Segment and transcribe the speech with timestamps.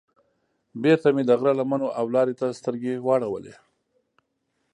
[0.81, 3.55] بېرته مې د غره لمنو او لارې ته سترګې واړولې.